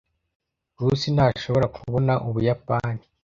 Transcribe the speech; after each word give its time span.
Rusi 0.81 1.07
ntashobora 1.15 1.65
kubona 1.75 2.13
Ubuyapani. 2.27 3.01